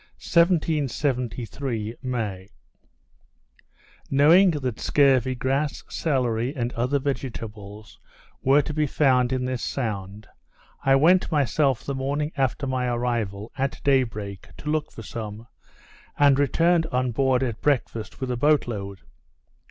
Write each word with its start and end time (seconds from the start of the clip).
_1773 0.17 1.95
May 2.01 2.49
Knowing 4.09 4.49
that 4.49 4.79
scurvy 4.79 5.35
grass, 5.35 5.83
celery, 5.89 6.55
and 6.55 6.73
other 6.73 6.97
vegetables, 6.97 7.99
were 8.41 8.63
to 8.63 8.73
be 8.73 8.87
found 8.87 9.31
in 9.31 9.45
this 9.45 9.61
sound, 9.61 10.27
I 10.83 10.95
went 10.95 11.31
myself 11.31 11.83
the 11.83 11.93
morning 11.93 12.31
after 12.35 12.65
my 12.65 12.87
arrival, 12.87 13.51
at 13.59 13.79
day 13.83 14.01
break, 14.01 14.47
to 14.57 14.71
look 14.71 14.91
for 14.91 15.03
some, 15.03 15.45
and 16.17 16.39
returned 16.39 16.87
on 16.87 17.11
board 17.11 17.43
at 17.43 17.61
breakfast 17.61 18.19
with 18.19 18.31
a 18.31 18.37
boat 18.37 18.67
load. 18.67 19.01